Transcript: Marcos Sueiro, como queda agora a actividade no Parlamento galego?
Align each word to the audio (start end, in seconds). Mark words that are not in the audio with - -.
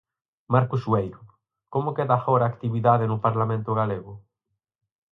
Marcos 0.53 0.81
Sueiro, 0.85 1.19
como 1.73 1.95
queda 1.97 2.15
agora 2.17 2.43
a 2.45 2.51
actividade 2.53 3.05
no 3.07 3.21
Parlamento 3.25 3.71
galego? 3.79 4.13